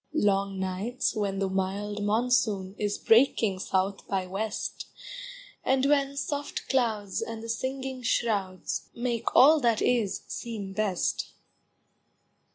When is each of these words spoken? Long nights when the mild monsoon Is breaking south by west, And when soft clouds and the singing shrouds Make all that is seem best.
Long 0.15 0.59
nights 0.59 1.15
when 1.15 1.37
the 1.37 1.47
mild 1.47 2.01
monsoon 2.03 2.73
Is 2.79 2.97
breaking 2.97 3.59
south 3.59 4.07
by 4.07 4.25
west, 4.25 4.87
And 5.63 5.85
when 5.85 6.17
soft 6.17 6.67
clouds 6.69 7.21
and 7.21 7.43
the 7.43 7.49
singing 7.49 8.01
shrouds 8.01 8.89
Make 8.95 9.35
all 9.35 9.59
that 9.59 9.79
is 9.83 10.23
seem 10.25 10.73
best. 10.73 11.33